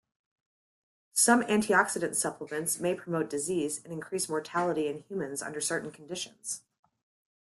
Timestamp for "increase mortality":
3.93-4.87